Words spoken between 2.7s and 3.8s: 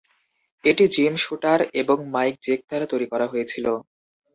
তৈরি করা হয়েছিল।